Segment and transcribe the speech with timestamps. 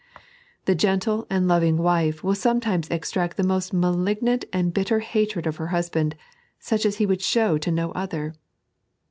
[0.65, 5.57] The gentle and loving wife will sometimes extract the most malignant and bitter hatred of
[5.57, 6.15] her husband,
[6.57, 8.33] such as he irould show to no other.